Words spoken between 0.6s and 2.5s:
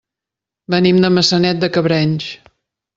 Venim de Maçanet de Cabrenys.